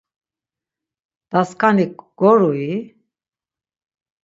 Da 1.31 1.41
skanik 1.49 1.95
ggorui? 2.17 2.73